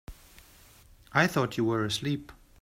I 1.13 1.27
thought 1.27 1.57
you 1.59 1.65
were 1.65 1.85
asleep. 1.85 2.31